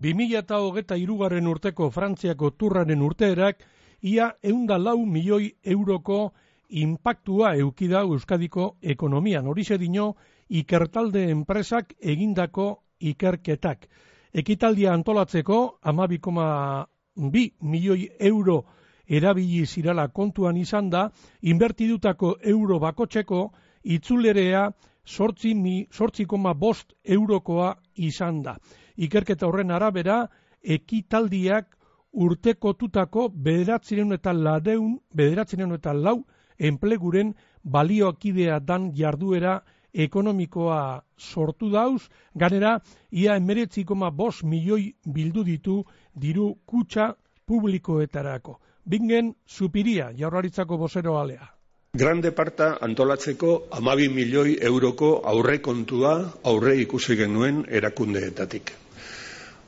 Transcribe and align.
2008 0.00 0.96
irugarren 1.02 1.46
urteko 1.46 1.90
Frantziako 1.90 2.50
turraren 2.56 3.02
urteerak 3.02 3.64
ia 4.02 4.30
eunda 4.42 4.78
lau 4.78 5.04
milioi 5.06 5.50
euroko 5.64 6.32
impactua 6.70 7.54
eukida 7.56 8.00
Euskadiko 8.00 8.76
ekonomian. 8.82 9.46
Horixe 9.46 9.76
dino, 9.78 10.14
ikertalde 10.48 11.26
enpresak 11.30 11.92
egindako 12.00 12.82
ikerketak. 13.00 13.86
Ekitaldia 14.32 14.92
antolatzeko, 14.94 15.78
amabikoma 15.82 16.86
bi 17.16 17.50
milioi 17.60 18.08
euro 18.20 18.62
erabili 19.06 19.66
zirala 19.66 20.08
kontuan 20.08 20.56
izan 20.56 20.88
da, 20.90 21.10
inbertidutako 21.42 22.36
euro 22.42 22.78
bakotxeko 22.78 23.50
itzulerea 23.82 24.70
sortzi, 25.04 25.54
mi, 25.54 25.86
sortzi 25.90 26.26
bost 26.56 26.92
eurokoa 27.04 27.74
izan 27.96 28.42
da. 28.42 28.56
Ikerketa 29.00 29.48
horren 29.48 29.70
arabera, 29.72 30.26
ekitaldiak 30.62 31.76
urteko 32.12 32.72
tutako 32.74 33.28
bederatzireun 33.28 34.12
eta 34.12 34.32
ladeun, 34.36 34.98
bederatzireun 35.14 35.72
eta 35.78 35.94
lau 35.94 36.18
enpleguren 36.58 37.34
balioakidea 37.64 38.58
dan 38.60 38.90
jarduera 38.94 39.60
ekonomikoa 39.92 41.02
sortu 41.16 41.70
dauz, 41.70 42.08
ganera, 42.34 42.78
ia 43.10 43.36
emeretzi 43.36 43.84
koma 43.84 44.10
bost 44.10 44.44
milioi 44.44 44.92
bildu 45.06 45.44
ditu 45.44 45.82
diru 46.14 46.54
kutsa 46.66 47.14
publikoetarako. 47.46 48.60
Bingen, 48.84 49.34
supiria, 49.46 50.12
jaurlaritzako 50.16 50.78
bosero 50.78 51.18
alea. 51.18 51.59
Grande 51.92 52.30
parta 52.30 52.78
antolatzeko 52.86 53.66
amabi 53.76 54.04
milioi 54.08 54.52
euroko 54.68 55.08
aurre 55.30 55.56
kontua 55.58 56.12
aurre 56.50 56.76
ikusi 56.82 57.16
genuen 57.18 57.64
erakundeetatik. 57.78 58.70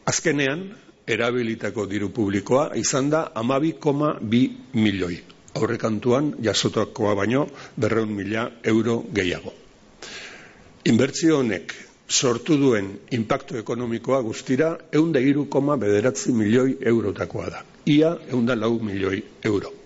Azkenean, 0.06 0.62
erabilitako 1.16 1.86
diru 1.90 2.12
publikoa 2.14 2.68
izan 2.78 3.10
da 3.10 3.24
amabi 3.34 3.72
koma 3.72 4.12
bi 4.22 4.44
milioi. 4.74 5.19
Aurrekantuan 5.58 6.30
jasotakoa 6.47 7.16
baino 7.19 7.42
berreun 7.77 8.14
mila 8.14 8.47
euro 8.62 8.97
gehiago. 9.12 9.52
Inbertzio 10.94 11.42
honek 11.42 11.75
sortu 12.08 12.56
duen 12.56 12.94
impacto 13.10 13.58
ekonomikoa 13.58 14.22
guztira 14.22 14.77
eunda 14.92 15.19
iru 15.19 15.48
koma 15.50 15.77
bederatzi 15.77 16.30
milioi 16.32 16.78
eurotakoa 16.80 17.50
da. 17.50 17.64
Ia 17.86 18.16
eunda 18.30 18.54
lau 18.54 18.78
milioi 18.78 19.25
euro 19.42 19.81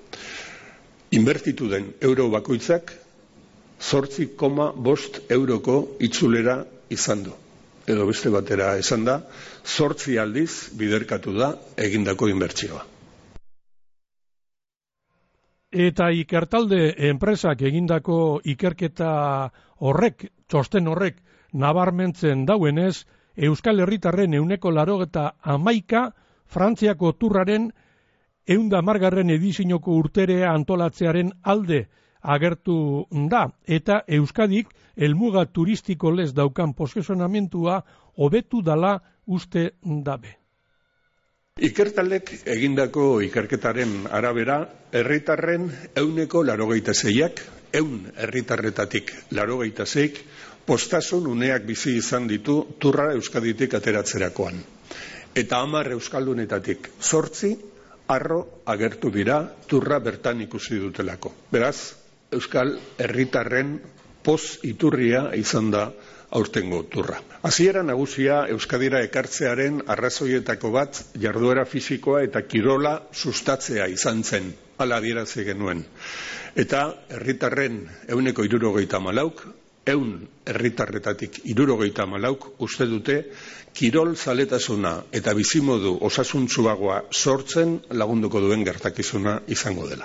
inbertitu 1.10 1.68
den 1.68 1.92
euro 2.00 2.28
bakoitzak 2.30 2.92
zortzi 3.80 4.28
koma 4.36 4.72
bost 4.72 5.20
euroko 5.30 5.96
itzulera 6.00 6.64
izan 6.90 7.22
du. 7.24 7.32
Edo 7.86 8.06
beste 8.06 8.30
batera 8.30 8.76
esan 8.78 9.04
da, 9.04 9.20
zortzi 9.64 10.18
aldiz 10.18 10.72
biderkatu 10.74 11.32
da 11.36 11.52
egindako 11.77 12.28
inbertsioa. 12.28 12.82
Eta 15.70 16.10
ikertalde 16.10 16.94
enpresak 17.10 17.62
egindako 17.62 18.40
ikerketa 18.44 19.10
horrek, 19.84 20.24
txosten 20.48 20.88
horrek, 20.88 21.20
nabarmentzen 21.52 22.46
dauenez, 22.46 23.04
Euskal 23.36 23.82
Herritarren 23.84 24.32
euneko 24.34 24.70
laro 24.72 25.02
eta 25.04 25.34
amaika 25.42 26.06
Frantziako 26.48 27.12
turraren 27.20 27.68
eunda 28.47 28.83
margarren 28.83 29.30
edizinoko 29.34 29.97
urterea 29.98 30.52
antolatzearen 30.55 31.33
alde 31.42 31.86
agertu 32.22 33.06
da, 33.30 33.47
eta 33.66 34.00
Euskadik 34.08 34.72
elmuga 34.97 35.44
turistiko 35.47 36.11
lez 36.11 36.33
daukan 36.34 36.74
posesonamentua 36.74 37.83
hobetu 38.17 38.62
dala 38.62 38.97
uste 39.27 39.70
dabe. 39.83 40.36
Ikertalek 41.56 42.33
egindako 42.52 43.20
ikerketaren 43.24 44.08
arabera, 44.12 44.58
herritarren 44.92 45.70
euneko 45.97 46.42
larogeita 46.44 46.92
zeiak, 46.92 47.41
eun 47.72 48.11
herritarretatik 48.17 49.13
larogeita 49.33 49.86
zeik, 49.86 50.20
postasun 50.67 51.27
uneak 51.30 51.64
bizi 51.64 51.96
izan 51.96 52.27
ditu 52.28 52.58
turra 52.78 53.13
Euskaditik 53.14 53.74
ateratzerakoan. 53.78 54.61
Eta 55.36 55.63
hamar 55.63 55.89
Euskaldunetatik 55.95 56.90
sortzi, 57.01 57.55
arro 58.08 58.62
agertu 58.67 59.11
dira 59.11 59.40
turra 59.67 59.98
bertan 59.98 60.40
ikusi 60.44 60.78
dutelako. 60.78 61.33
Beraz, 61.52 61.94
Euskal 62.33 62.77
Herritarren 62.98 63.78
poz 64.27 64.58
iturria 64.67 65.30
izan 65.39 65.70
da 65.70 65.90
aurtengo 66.36 66.83
turra. 66.90 67.20
Hasiera 67.46 67.83
nagusia 67.86 68.40
Euskadira 68.50 69.00
ekartzearen 69.06 69.83
arrazoietako 69.95 70.72
bat 70.74 70.98
jarduera 71.22 71.64
fisikoa 71.64 72.24
eta 72.27 72.42
kirola 72.42 72.96
sustatzea 73.12 73.86
izan 73.92 74.24
zen, 74.24 74.50
ala 74.78 74.98
adierazi 74.98 75.45
genuen. 75.46 75.84
Eta 76.56 76.83
herritarren 77.14 77.84
euneko 78.11 78.45
irurogeita 78.45 79.00
malauk, 79.00 79.45
eun 79.86 80.27
herritarretatik 80.47 81.41
irurogeita 81.52 82.07
malauk 82.07 82.48
uste 82.67 82.86
dute 82.91 83.17
kirol 83.77 84.14
zaletasuna 84.17 84.92
eta 85.13 85.35
bizimodu 85.35 85.97
osasuntzuagoa 86.08 87.01
sortzen 87.13 87.79
lagunduko 87.91 88.41
duen 88.41 88.64
gertakizuna 88.64 89.41
izango 89.46 89.89
dela. 89.89 90.05